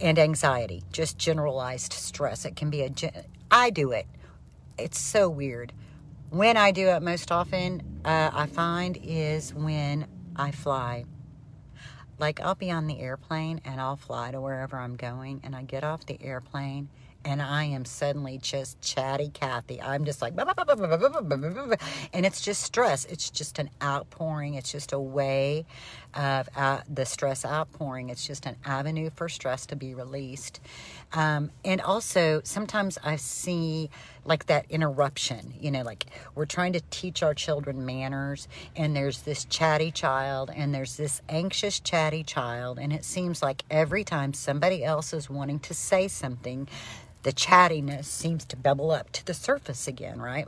and 0.00 0.19
anxiety, 0.19 0.83
just 0.91 1.19
generalized 1.19 1.93
stress. 1.93 2.45
It 2.45 2.57
can 2.57 2.71
be 2.71 2.83
a, 2.83 2.91
I 3.50 3.71
do 3.71 3.93
it. 3.93 4.07
It's 4.79 4.99
so 4.99 5.29
weird. 5.29 5.73
When 6.31 6.57
I 6.57 6.73
do 6.73 6.88
it 6.88 7.02
most 7.02 7.31
often, 7.31 8.00
uh, 8.05 8.31
I 8.33 8.47
find 8.47 8.99
is 9.02 9.52
when 9.52 10.07
I 10.35 10.50
fly. 10.50 11.05
Like 12.19 12.41
I'll 12.41 12.55
be 12.55 12.71
on 12.71 12.87
the 12.87 12.99
airplane 12.99 13.61
and 13.64 13.81
I'll 13.81 13.97
fly 13.97 14.31
to 14.31 14.41
wherever 14.41 14.79
I'm 14.79 14.97
going 14.97 15.41
and 15.45 15.55
I 15.55 15.62
get 15.62 15.85
off 15.85 16.07
the 16.07 16.19
airplane 16.23 16.88
and 17.25 17.43
I 17.43 17.64
am 17.64 17.85
suddenly 17.85 18.38
just 18.38 18.81
chatty 18.81 19.31
Cathy. 19.31 19.81
I'm 19.81 20.05
just 20.05 20.23
like, 20.23 20.35
and 22.12 22.26
it's 22.26 22.41
just 22.41 22.62
stress. 22.62 23.05
It's 23.05 23.31
just 23.31 23.59
an 23.59 23.71
outpouring. 23.83 24.55
It's 24.55 24.73
just 24.73 24.93
a 24.93 24.99
way 24.99 25.67
of 26.14 26.49
uh, 26.57 26.81
the 26.93 27.05
stress 27.07 27.45
outpouring. 27.45 28.11
It's 28.11 28.26
just 28.26 28.47
an 28.47 28.57
avenue 28.64 29.11
for 29.14 29.29
stress 29.29 29.67
to 29.67 29.76
be 29.76 29.95
released. 29.95 30.61
Um, 31.14 31.50
and 31.64 31.81
also, 31.81 32.40
sometimes 32.45 32.99
I 33.04 33.16
see 33.16 33.90
like 34.25 34.47
that 34.47 34.66
interruption, 34.71 35.52
you 35.61 35.71
know, 35.71 35.83
like 35.83 36.07
we're 36.35 36.47
trying 36.47 36.73
to 36.73 36.81
teach 36.90 37.23
our 37.23 37.35
children 37.35 37.85
manners, 37.85 38.49
and 38.76 38.97
there's 38.97 39.23
this 39.23 39.45
chatty 39.45 39.90
child, 39.90 40.50
and 40.54 40.75
there's 40.75 40.97
this 40.97 41.21
anxious, 41.28 41.81
chatty 41.81 42.23
child, 42.23 42.78
and 42.78 42.92
it 42.92 43.04
seems 43.04 43.42
like 43.42 43.64
every 43.71 44.04
time 44.04 44.33
somebody 44.33 44.85
else 44.85 45.12
is 45.12 45.28
wanting 45.28 45.59
to 45.61 45.75
say 45.75 46.09
something, 46.09 46.69
the 47.23 47.33
chattiness 47.33 48.04
seems 48.07 48.45
to 48.47 48.57
bubble 48.57 48.90
up 48.90 49.11
to 49.12 49.25
the 49.25 49.35
surface 49.35 49.87
again, 49.87 50.21
right? 50.21 50.45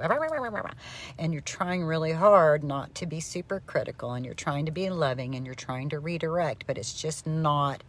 And 1.18 1.32
you're 1.32 1.42
trying 1.42 1.84
really 1.84 2.12
hard 2.12 2.64
not 2.64 2.94
to 2.96 3.06
be 3.06 3.20
super 3.20 3.62
critical 3.66 4.12
and 4.12 4.24
you're 4.24 4.34
trying 4.34 4.66
to 4.66 4.72
be 4.72 4.90
loving 4.90 5.34
and 5.34 5.46
you're 5.46 5.54
trying 5.54 5.88
to 5.90 6.00
redirect, 6.00 6.64
but 6.66 6.76
it's 6.76 6.92
just 6.94 7.26
not 7.26 7.84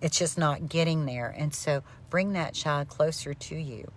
it's 0.00 0.18
just 0.18 0.38
not 0.38 0.68
getting 0.68 1.06
there. 1.06 1.34
And 1.36 1.54
so 1.54 1.82
bring 2.10 2.32
that 2.32 2.54
child 2.54 2.88
closer 2.88 3.34
to 3.34 3.56
you. 3.56 3.90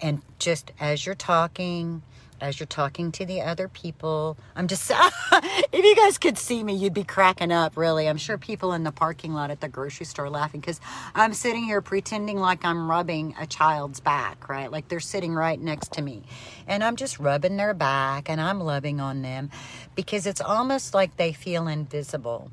And 0.00 0.22
just 0.38 0.72
as 0.78 1.06
you're 1.06 1.14
talking, 1.14 2.02
as 2.40 2.60
you're 2.60 2.66
talking 2.66 3.12
to 3.12 3.24
the 3.24 3.40
other 3.40 3.68
people. 3.68 4.36
I'm 4.54 4.68
just, 4.68 4.90
if 5.32 5.84
you 5.84 5.96
guys 5.96 6.18
could 6.18 6.38
see 6.38 6.62
me, 6.62 6.74
you'd 6.74 6.94
be 6.94 7.04
cracking 7.04 7.52
up, 7.52 7.76
really. 7.76 8.08
I'm 8.08 8.16
sure 8.16 8.38
people 8.38 8.72
in 8.72 8.84
the 8.84 8.92
parking 8.92 9.32
lot 9.32 9.50
at 9.50 9.60
the 9.60 9.68
grocery 9.68 10.06
store 10.06 10.28
laughing 10.28 10.60
because 10.60 10.80
I'm 11.14 11.32
sitting 11.32 11.64
here 11.64 11.80
pretending 11.80 12.38
like 12.38 12.64
I'm 12.64 12.90
rubbing 12.90 13.34
a 13.38 13.46
child's 13.46 14.00
back, 14.00 14.48
right? 14.48 14.70
Like 14.70 14.88
they're 14.88 15.00
sitting 15.00 15.34
right 15.34 15.60
next 15.60 15.92
to 15.94 16.02
me. 16.02 16.22
And 16.66 16.84
I'm 16.84 16.96
just 16.96 17.18
rubbing 17.18 17.56
their 17.56 17.74
back 17.74 18.28
and 18.28 18.40
I'm 18.40 18.60
loving 18.60 19.00
on 19.00 19.22
them 19.22 19.50
because 19.94 20.26
it's 20.26 20.40
almost 20.40 20.94
like 20.94 21.16
they 21.16 21.32
feel 21.32 21.68
invisible. 21.68 22.50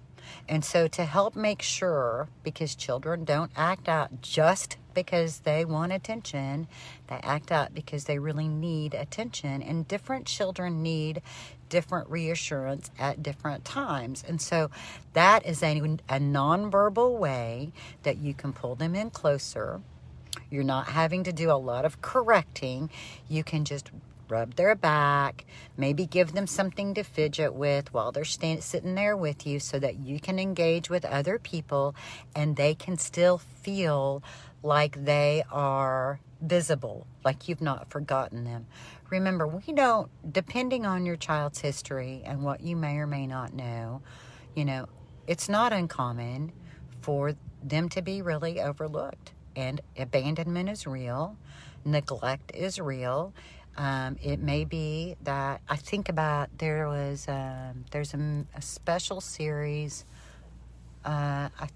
And 0.47 0.63
so, 0.65 0.87
to 0.89 1.05
help 1.05 1.35
make 1.35 1.61
sure, 1.61 2.27
because 2.43 2.75
children 2.75 3.23
don't 3.23 3.51
act 3.55 3.87
out 3.87 4.21
just 4.21 4.77
because 4.93 5.39
they 5.39 5.63
want 5.65 5.93
attention, 5.93 6.67
they 7.07 7.19
act 7.23 7.51
out 7.51 7.73
because 7.73 8.03
they 8.05 8.19
really 8.19 8.47
need 8.47 8.93
attention. 8.93 9.61
And 9.61 9.87
different 9.87 10.25
children 10.25 10.83
need 10.83 11.21
different 11.69 12.09
reassurance 12.09 12.91
at 12.99 13.23
different 13.23 13.63
times. 13.63 14.23
And 14.27 14.41
so, 14.41 14.69
that 15.13 15.45
is 15.45 15.63
a, 15.63 15.77
a 15.77 16.19
nonverbal 16.19 17.17
way 17.17 17.71
that 18.03 18.17
you 18.17 18.33
can 18.33 18.51
pull 18.51 18.75
them 18.75 18.95
in 18.95 19.11
closer. 19.11 19.81
You're 20.49 20.63
not 20.63 20.87
having 20.87 21.23
to 21.23 21.31
do 21.31 21.51
a 21.51 21.57
lot 21.57 21.85
of 21.85 22.01
correcting. 22.01 22.89
You 23.29 23.43
can 23.43 23.65
just 23.65 23.91
rub 24.33 24.55
their 24.55 24.73
back, 24.73 25.45
maybe 25.77 26.07
give 26.07 26.33
them 26.33 26.47
something 26.47 26.95
to 26.95 27.03
fidget 27.03 27.53
with 27.53 27.93
while 27.93 28.11
they're 28.11 28.25
stand, 28.25 28.63
sitting 28.63 28.95
there 28.95 29.15
with 29.15 29.45
you 29.45 29.59
so 29.59 29.77
that 29.77 29.99
you 29.99 30.19
can 30.19 30.39
engage 30.39 30.89
with 30.89 31.05
other 31.05 31.37
people 31.37 31.95
and 32.35 32.55
they 32.55 32.73
can 32.73 32.97
still 32.97 33.37
feel 33.37 34.23
like 34.63 35.05
they 35.05 35.43
are 35.51 36.19
visible, 36.41 37.05
like 37.23 37.47
you've 37.47 37.61
not 37.61 37.91
forgotten 37.91 38.43
them. 38.43 38.65
Remember, 39.11 39.45
we 39.45 39.71
don't, 39.71 40.09
depending 40.33 40.83
on 40.83 41.05
your 41.05 41.15
child's 41.15 41.59
history 41.59 42.23
and 42.25 42.41
what 42.43 42.61
you 42.61 42.75
may 42.75 42.97
or 42.97 43.05
may 43.05 43.27
not 43.27 43.53
know, 43.53 44.01
you 44.55 44.65
know, 44.65 44.87
it's 45.27 45.47
not 45.47 45.71
uncommon 45.71 46.51
for 47.01 47.33
them 47.63 47.87
to 47.89 48.01
be 48.01 48.23
really 48.23 48.59
overlooked. 48.59 49.31
And 49.55 49.79
abandonment 49.95 50.69
is 50.69 50.87
real, 50.87 51.37
neglect 51.85 52.51
is 52.55 52.79
real, 52.79 53.31
um, 53.77 54.17
it 54.21 54.39
may 54.39 54.65
be 54.65 55.15
that 55.23 55.61
I 55.67 55.75
think 55.75 56.09
about 56.09 56.49
there 56.57 56.87
was 56.87 57.27
um, 57.27 57.85
there's 57.91 58.13
a, 58.13 58.45
a, 58.55 58.61
special 58.61 59.19
series. 59.19 60.05
Uh, 61.03 61.49
I 61.59 61.67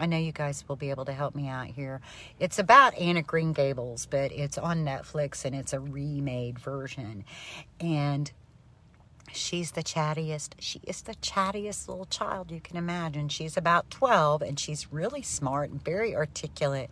I 0.00 0.06
know 0.06 0.16
you 0.16 0.32
guys 0.32 0.64
will 0.68 0.76
be 0.76 0.90
able 0.90 1.04
to 1.06 1.12
help 1.12 1.34
me 1.34 1.48
out 1.48 1.66
here. 1.66 2.00
It's 2.38 2.58
about 2.58 2.96
Anne 2.96 3.16
of 3.16 3.26
Green 3.26 3.52
Gables, 3.52 4.06
but 4.06 4.30
it's 4.30 4.56
on 4.56 4.84
Netflix 4.84 5.44
and 5.44 5.54
it's 5.54 5.72
a 5.72 5.80
remade 5.80 6.58
version. 6.58 7.24
And 7.80 8.30
she's 9.32 9.72
the 9.72 9.82
chattiest. 9.82 10.54
She 10.60 10.80
is 10.84 11.02
the 11.02 11.14
chattiest 11.16 11.88
little 11.88 12.06
child 12.06 12.52
you 12.52 12.60
can 12.60 12.76
imagine. 12.76 13.28
She's 13.28 13.56
about 13.56 13.90
12 13.90 14.42
and 14.42 14.58
she's 14.58 14.92
really 14.92 15.22
smart 15.22 15.70
and 15.70 15.82
very 15.84 16.14
articulate. 16.14 16.90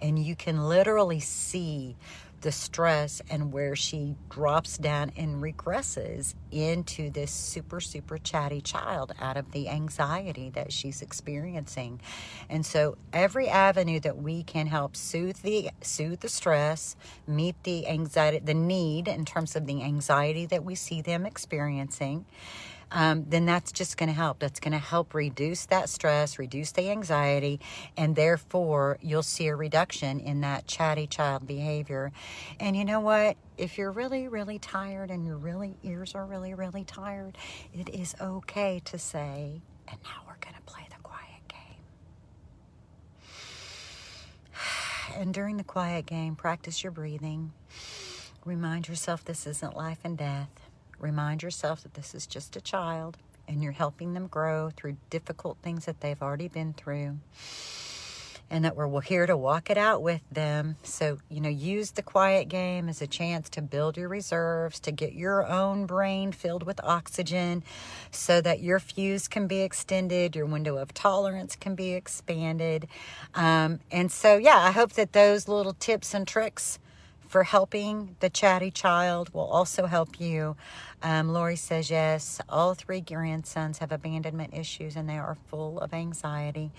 And 0.00 0.18
you 0.18 0.34
can 0.34 0.68
literally 0.68 1.20
see 1.20 1.96
the 2.40 2.52
stress 2.52 3.20
and 3.30 3.52
where 3.52 3.74
she 3.74 4.14
drops 4.28 4.78
down 4.78 5.10
and 5.16 5.42
regresses 5.42 6.34
into 6.50 7.10
this 7.10 7.30
super 7.30 7.80
super 7.80 8.18
chatty 8.18 8.60
child 8.60 9.12
out 9.20 9.36
of 9.36 9.52
the 9.52 9.68
anxiety 9.68 10.50
that 10.50 10.72
she's 10.72 11.02
experiencing. 11.02 12.00
And 12.48 12.64
so 12.64 12.96
every 13.12 13.48
avenue 13.48 14.00
that 14.00 14.18
we 14.18 14.42
can 14.42 14.66
help 14.66 14.96
soothe 14.96 15.38
the 15.38 15.70
soothe 15.82 16.20
the 16.20 16.28
stress 16.28 16.96
meet 17.26 17.56
the 17.64 17.86
anxiety 17.88 18.38
the 18.38 18.54
need 18.54 19.08
in 19.08 19.24
terms 19.24 19.56
of 19.56 19.66
the 19.66 19.82
anxiety 19.82 20.46
that 20.46 20.64
we 20.64 20.74
see 20.74 21.02
them 21.02 21.26
experiencing 21.26 22.24
um, 22.90 23.24
then 23.28 23.44
that's 23.46 23.72
just 23.72 23.96
going 23.96 24.08
to 24.08 24.14
help. 24.14 24.38
That's 24.38 24.60
going 24.60 24.72
to 24.72 24.78
help 24.78 25.14
reduce 25.14 25.66
that 25.66 25.88
stress, 25.88 26.38
reduce 26.38 26.72
the 26.72 26.90
anxiety, 26.90 27.60
and 27.96 28.16
therefore 28.16 28.98
you'll 29.02 29.22
see 29.22 29.48
a 29.48 29.56
reduction 29.56 30.20
in 30.20 30.40
that 30.40 30.66
chatty 30.66 31.06
child 31.06 31.46
behavior. 31.46 32.12
And 32.58 32.76
you 32.76 32.84
know 32.84 33.00
what? 33.00 33.36
If 33.56 33.76
you're 33.76 33.90
really, 33.90 34.28
really 34.28 34.58
tired 34.58 35.10
and 35.10 35.26
your 35.26 35.36
really 35.36 35.76
ears 35.82 36.14
are 36.14 36.24
really, 36.24 36.54
really 36.54 36.84
tired, 36.84 37.36
it 37.74 37.88
is 37.88 38.14
okay 38.20 38.80
to 38.86 38.98
say, 38.98 39.60
and 39.88 39.98
now 40.04 40.22
we're 40.26 40.38
going 40.40 40.54
to 40.54 40.62
play 40.62 40.86
the 40.88 41.02
quiet 41.02 41.48
game. 41.48 41.58
And 45.16 45.34
during 45.34 45.56
the 45.56 45.64
quiet 45.64 46.06
game, 46.06 46.36
practice 46.36 46.84
your 46.84 46.92
breathing. 46.92 47.52
Remind 48.44 48.88
yourself 48.88 49.24
this 49.24 49.46
isn't 49.46 49.76
life 49.76 49.98
and 50.04 50.16
death. 50.16 50.67
Remind 50.98 51.42
yourself 51.42 51.82
that 51.82 51.94
this 51.94 52.14
is 52.14 52.26
just 52.26 52.56
a 52.56 52.60
child 52.60 53.16
and 53.46 53.62
you're 53.62 53.72
helping 53.72 54.12
them 54.12 54.26
grow 54.26 54.70
through 54.70 54.96
difficult 55.10 55.56
things 55.62 55.86
that 55.86 56.00
they've 56.00 56.22
already 56.22 56.48
been 56.48 56.74
through. 56.74 57.18
And 58.50 58.64
that 58.64 58.76
we're 58.76 59.02
here 59.02 59.26
to 59.26 59.36
walk 59.36 59.68
it 59.68 59.76
out 59.76 60.02
with 60.02 60.22
them. 60.32 60.76
So, 60.82 61.18
you 61.28 61.38
know, 61.38 61.50
use 61.50 61.90
the 61.90 62.02
quiet 62.02 62.48
game 62.48 62.88
as 62.88 63.02
a 63.02 63.06
chance 63.06 63.50
to 63.50 63.60
build 63.60 63.98
your 63.98 64.08
reserves, 64.08 64.80
to 64.80 64.90
get 64.90 65.12
your 65.12 65.46
own 65.46 65.84
brain 65.84 66.32
filled 66.32 66.62
with 66.62 66.82
oxygen 66.82 67.62
so 68.10 68.40
that 68.40 68.62
your 68.62 68.78
fuse 68.80 69.28
can 69.28 69.48
be 69.48 69.60
extended, 69.60 70.34
your 70.34 70.46
window 70.46 70.78
of 70.78 70.94
tolerance 70.94 71.56
can 71.56 71.74
be 71.74 71.92
expanded. 71.92 72.88
Um, 73.34 73.80
and 73.90 74.10
so, 74.10 74.38
yeah, 74.38 74.60
I 74.60 74.70
hope 74.70 74.94
that 74.94 75.12
those 75.12 75.46
little 75.46 75.74
tips 75.74 76.14
and 76.14 76.26
tricks 76.26 76.78
for 77.28 77.44
helping 77.44 78.16
the 78.20 78.30
chatty 78.30 78.70
child 78.70 79.32
will 79.34 79.46
also 79.46 79.86
help 79.86 80.18
you. 80.18 80.56
Um, 81.02 81.32
Lori 81.32 81.56
says, 81.56 81.90
yes, 81.90 82.40
all 82.48 82.74
three 82.74 83.00
grandsons 83.00 83.78
have 83.78 83.92
abandonment 83.92 84.54
issues 84.54 84.96
and 84.96 85.08
they 85.08 85.18
are 85.18 85.36
full 85.48 85.78
of 85.78 85.92
anxiety. 85.92 86.72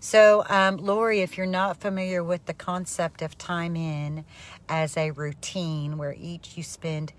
So, 0.00 0.44
um, 0.48 0.76
Lori, 0.78 1.20
if 1.20 1.36
you're 1.36 1.46
not 1.46 1.76
familiar 1.78 2.22
with 2.22 2.46
the 2.46 2.54
concept 2.54 3.20
of 3.20 3.36
time 3.36 3.76
in 3.76 4.24
as 4.68 4.96
a 4.96 5.10
routine 5.10 5.98
where 5.98 6.14
each 6.18 6.56
you 6.56 6.62
spend 6.62 7.12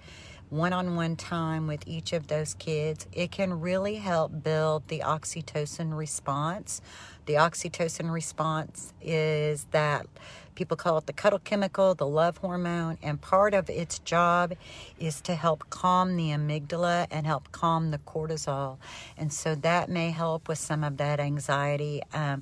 one 0.49 0.71
on 0.71 0.95
one 0.95 1.17
time 1.17 1.67
with 1.67 1.83
each 1.85 2.13
of 2.13 2.27
those 2.27 2.53
kids, 2.53 3.05
it 3.11 3.31
can 3.31 3.59
really 3.59 3.95
help 3.95 4.43
build 4.43 4.87
the 4.87 4.99
oxytocin 4.99 5.95
response. 5.95 6.81
The 7.25 7.33
oxytocin 7.33 8.11
response 8.11 8.93
is 9.01 9.65
that 9.71 10.07
People 10.57 10.75
call 10.75 10.97
it 10.97 11.05
the 11.05 11.13
cuddle 11.13 11.37
chemical, 11.37 11.93
the 11.93 12.07
love 12.07 12.37
hormone, 12.37 12.97
and 13.03 13.21
part 13.21 13.53
of 13.53 13.69
its 13.69 13.99
job 13.99 14.55
is 14.97 15.21
to 15.21 15.35
help 15.35 15.69
calm 15.69 16.17
the 16.17 16.29
amygdala 16.29 17.05
and 17.11 17.27
help 17.27 17.51
calm 17.51 17.91
the 17.91 17.99
cortisol. 17.99 18.77
And 19.19 19.31
so 19.31 19.53
that 19.53 19.87
may 19.87 20.09
help 20.09 20.47
with 20.47 20.57
some 20.57 20.83
of 20.83 20.97
that 20.97 21.19
anxiety. 21.19 22.01
Um, 22.11 22.41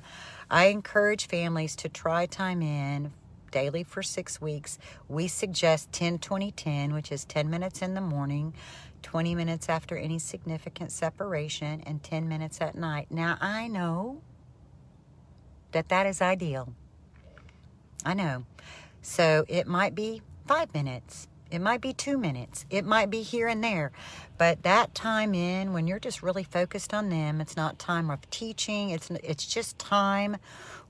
I 0.49 0.67
encourage 0.67 1.27
families 1.27 1.75
to 1.75 1.89
try 1.89 2.25
time 2.25 2.61
in 2.61 3.11
daily 3.51 3.83
for 3.83 4.01
six 4.01 4.39
weeks. 4.39 4.79
We 5.09 5.27
suggest 5.27 5.91
10 5.91 6.19
20 6.19 6.51
10, 6.51 6.93
which 6.93 7.11
is 7.11 7.25
10 7.25 7.49
minutes 7.49 7.81
in 7.81 7.95
the 7.95 8.01
morning, 8.01 8.53
20 9.01 9.35
minutes 9.35 9.67
after 9.67 9.97
any 9.97 10.19
significant 10.19 10.93
separation, 10.93 11.83
and 11.85 12.01
10 12.01 12.29
minutes 12.29 12.61
at 12.61 12.75
night. 12.75 13.07
Now, 13.11 13.37
I 13.41 13.67
know 13.67 14.21
that 15.73 15.89
that 15.89 16.07
is 16.07 16.21
ideal. 16.21 16.73
I 18.05 18.13
know. 18.13 18.45
So 19.01 19.45
it 19.47 19.67
might 19.67 19.95
be 19.95 20.21
five 20.47 20.73
minutes. 20.73 21.27
It 21.51 21.59
might 21.59 21.81
be 21.81 21.93
two 21.93 22.17
minutes. 22.17 22.65
It 22.69 22.85
might 22.85 23.09
be 23.09 23.21
here 23.21 23.47
and 23.47 23.63
there. 23.63 23.91
But 24.37 24.63
that 24.63 24.93
time 24.95 25.33
in, 25.33 25.73
when 25.73 25.87
you're 25.87 25.99
just 25.99 26.21
really 26.23 26.43
focused 26.43 26.93
on 26.93 27.09
them, 27.09 27.39
it's 27.39 27.55
not 27.55 27.79
time 27.79 28.09
of 28.09 28.29
teaching. 28.29 28.89
It's, 28.89 29.09
it's 29.11 29.45
just 29.45 29.77
time 29.79 30.37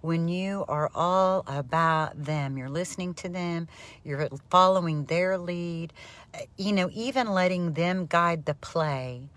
when 0.01 0.27
you 0.27 0.65
are 0.67 0.89
all 0.95 1.43
about 1.47 2.25
them. 2.25 2.57
You're 2.57 2.69
listening 2.69 3.13
to 3.15 3.29
them, 3.29 3.67
you're 4.03 4.29
following 4.49 5.05
their 5.05 5.37
lead, 5.37 5.93
uh, 6.33 6.39
you 6.57 6.73
know, 6.73 6.89
even 6.93 7.27
letting 7.27 7.73
them 7.73 8.05
guide 8.05 8.45
the 8.45 8.53
play 8.53 9.29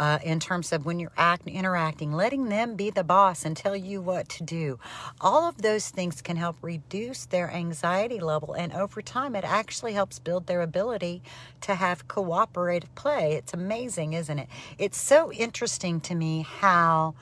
uh, 0.00 0.18
in 0.24 0.40
terms 0.40 0.72
of 0.72 0.86
when 0.86 0.98
you're 0.98 1.12
act, 1.18 1.46
interacting, 1.46 2.10
letting 2.10 2.48
them 2.48 2.74
be 2.74 2.88
the 2.88 3.04
boss 3.04 3.44
and 3.44 3.54
tell 3.54 3.76
you 3.76 4.00
what 4.00 4.30
to 4.30 4.42
do. 4.42 4.78
All 5.20 5.46
of 5.46 5.60
those 5.60 5.90
things 5.90 6.22
can 6.22 6.36
help 6.36 6.56
reduce 6.62 7.26
their 7.26 7.50
anxiety 7.50 8.18
level, 8.18 8.54
and 8.54 8.72
over 8.72 9.02
time, 9.02 9.36
it 9.36 9.44
actually 9.44 9.92
helps 9.92 10.18
build 10.18 10.46
their 10.46 10.62
ability 10.62 11.22
to 11.60 11.74
have 11.74 12.08
cooperative 12.08 12.92
play. 12.94 13.34
It's 13.34 13.52
amazing, 13.52 14.14
isn't 14.14 14.38
it? 14.38 14.48
It's 14.78 14.98
so 14.98 15.30
interesting 15.32 16.00
to 16.00 16.14
me 16.14 16.46
how 16.48 17.14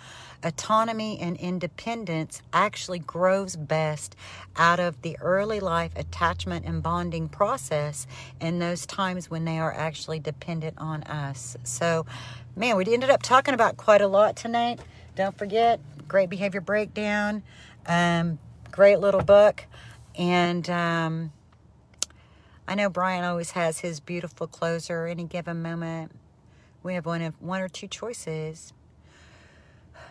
autonomy 0.44 1.18
and 1.18 1.36
independence 1.36 2.42
actually 2.52 3.00
grows 3.00 3.56
best 3.56 4.14
out 4.56 4.78
of 4.78 5.02
the 5.02 5.18
early 5.20 5.60
life 5.60 5.92
attachment 5.96 6.64
and 6.64 6.82
bonding 6.82 7.28
process 7.28 8.06
and 8.40 8.62
those 8.62 8.86
times 8.86 9.28
when 9.30 9.44
they 9.44 9.58
are 9.58 9.72
actually 9.72 10.20
dependent 10.20 10.76
on 10.78 11.02
us. 11.04 11.56
So, 11.64 12.06
man, 12.58 12.76
we 12.76 12.92
ended 12.92 13.08
up 13.08 13.22
talking 13.22 13.54
about 13.54 13.76
quite 13.76 14.00
a 14.00 14.08
lot 14.08 14.34
tonight. 14.34 14.80
Don't 15.14 15.36
forget, 15.38 15.80
great 16.08 16.28
behavior 16.28 16.60
breakdown, 16.60 17.44
um, 17.86 18.38
great 18.72 18.98
little 18.98 19.22
book, 19.22 19.64
and 20.16 20.68
um, 20.68 21.32
I 22.66 22.74
know 22.74 22.90
Bryan 22.90 23.24
always 23.24 23.52
has 23.52 23.78
his 23.78 24.00
beautiful 24.00 24.48
closer 24.48 25.06
any 25.06 25.24
given 25.24 25.62
moment. 25.62 26.10
We 26.82 26.94
have 26.94 27.06
one 27.06 27.22
of 27.22 27.40
one 27.40 27.60
or 27.60 27.68
two 27.68 27.86
choices. 27.86 28.72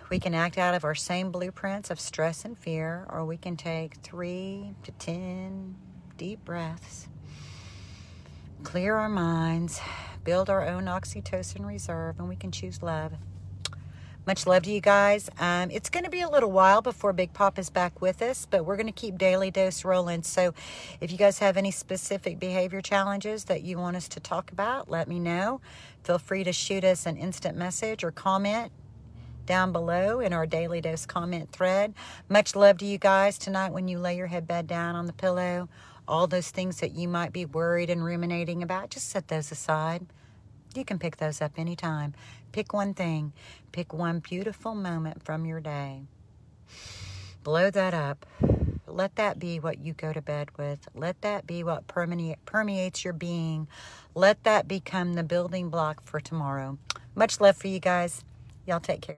We 0.09 0.19
can 0.19 0.33
act 0.33 0.57
out 0.57 0.73
of 0.73 0.85
our 0.85 0.95
same 0.95 1.31
blueprints 1.31 1.91
of 1.91 1.99
stress 1.99 2.45
and 2.45 2.57
fear, 2.57 3.05
or 3.09 3.25
we 3.25 3.35
can 3.35 3.57
take 3.57 3.95
three 3.95 4.73
to 4.83 4.91
ten 4.93 5.75
deep 6.17 6.45
breaths, 6.45 7.09
clear 8.63 8.95
our 8.95 9.09
minds, 9.09 9.81
build 10.27 10.49
our 10.49 10.67
own 10.67 10.87
oxytocin 10.87 11.65
reserve, 11.65 12.19
and 12.19 12.27
we 12.27 12.35
can 12.35 12.51
choose 12.51 12.83
love. 12.83 13.13
Much 14.25 14.45
love 14.45 14.63
to 14.63 14.69
you 14.69 14.81
guys. 14.81 15.29
Um, 15.39 15.71
it's 15.71 15.89
going 15.89 16.03
to 16.03 16.09
be 16.09 16.19
a 16.19 16.29
little 16.29 16.51
while 16.51 16.81
before 16.81 17.13
Big 17.13 17.31
Pop 17.31 17.57
is 17.57 17.69
back 17.69 18.01
with 18.01 18.21
us, 18.21 18.45
but 18.45 18.65
we're 18.65 18.75
going 18.75 18.87
to 18.87 18.91
keep 18.91 19.17
Daily 19.17 19.51
Dose 19.51 19.85
rolling. 19.85 20.23
So 20.23 20.53
if 20.99 21.13
you 21.13 21.17
guys 21.17 21.39
have 21.39 21.55
any 21.55 21.71
specific 21.71 22.41
behavior 22.41 22.81
challenges 22.81 23.45
that 23.45 23.63
you 23.63 23.77
want 23.77 23.95
us 23.95 24.09
to 24.09 24.19
talk 24.19 24.51
about, 24.51 24.91
let 24.91 25.07
me 25.07 25.17
know. 25.17 25.61
Feel 26.03 26.19
free 26.19 26.43
to 26.43 26.51
shoot 26.51 26.83
us 26.83 27.05
an 27.05 27.15
instant 27.15 27.57
message 27.57 28.03
or 28.03 28.11
comment 28.11 28.73
down 29.45 29.71
below 29.71 30.19
in 30.19 30.33
our 30.33 30.45
Daily 30.45 30.81
Dose 30.81 31.05
comment 31.05 31.53
thread. 31.53 31.93
Much 32.27 32.53
love 32.53 32.79
to 32.79 32.85
you 32.85 32.97
guys 32.97 33.37
tonight 33.37 33.71
when 33.71 33.87
you 33.87 33.97
lay 33.97 34.17
your 34.17 34.27
head 34.27 34.45
bed 34.45 34.67
down 34.67 34.93
on 34.93 35.05
the 35.05 35.13
pillow. 35.13 35.69
All 36.07 36.27
those 36.27 36.51
things 36.51 36.79
that 36.79 36.95
you 36.95 37.07
might 37.07 37.33
be 37.33 37.45
worried 37.45 37.89
and 37.89 38.03
ruminating 38.03 38.63
about, 38.63 38.89
just 38.89 39.09
set 39.09 39.27
those 39.27 39.51
aside. 39.51 40.05
You 40.75 40.85
can 40.85 40.99
pick 40.99 41.17
those 41.17 41.41
up 41.41 41.53
anytime. 41.57 42.13
Pick 42.51 42.73
one 42.73 42.93
thing, 42.93 43.33
pick 43.71 43.93
one 43.93 44.19
beautiful 44.19 44.75
moment 44.75 45.23
from 45.23 45.45
your 45.45 45.59
day. 45.59 46.03
Blow 47.43 47.71
that 47.71 47.93
up. 47.93 48.25
Let 48.85 49.15
that 49.15 49.39
be 49.39 49.59
what 49.59 49.79
you 49.79 49.93
go 49.93 50.11
to 50.11 50.21
bed 50.21 50.49
with. 50.57 50.87
Let 50.93 51.21
that 51.21 51.47
be 51.47 51.63
what 51.63 51.87
permeates 51.87 53.03
your 53.03 53.13
being. 53.13 53.67
Let 54.13 54.43
that 54.43 54.67
become 54.67 55.13
the 55.13 55.23
building 55.23 55.69
block 55.69 56.01
for 56.03 56.19
tomorrow. 56.19 56.77
Much 57.15 57.39
love 57.39 57.55
for 57.57 57.67
you 57.67 57.79
guys. 57.79 58.23
Y'all 58.65 58.81
take 58.81 59.01
care. 59.01 59.15